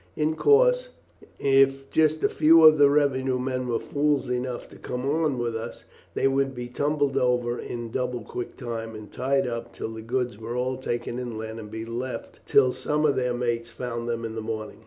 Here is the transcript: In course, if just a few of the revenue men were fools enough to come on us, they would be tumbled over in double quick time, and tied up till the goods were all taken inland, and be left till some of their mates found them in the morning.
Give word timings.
In 0.15 0.35
course, 0.35 0.89
if 1.37 1.91
just 1.91 2.23
a 2.23 2.27
few 2.29 2.63
of 2.65 2.79
the 2.79 2.89
revenue 2.89 3.37
men 3.37 3.67
were 3.67 3.77
fools 3.77 4.29
enough 4.29 4.67
to 4.69 4.77
come 4.77 5.05
on 5.05 5.39
us, 5.55 5.85
they 6.15 6.27
would 6.27 6.55
be 6.55 6.69
tumbled 6.69 7.17
over 7.17 7.59
in 7.59 7.91
double 7.91 8.21
quick 8.21 8.57
time, 8.57 8.95
and 8.95 9.13
tied 9.13 9.47
up 9.47 9.71
till 9.75 9.93
the 9.93 10.01
goods 10.01 10.39
were 10.39 10.55
all 10.55 10.77
taken 10.77 11.19
inland, 11.19 11.59
and 11.59 11.69
be 11.69 11.85
left 11.85 12.39
till 12.47 12.73
some 12.73 13.05
of 13.05 13.15
their 13.15 13.35
mates 13.35 13.69
found 13.69 14.09
them 14.09 14.25
in 14.25 14.33
the 14.33 14.41
morning. 14.41 14.79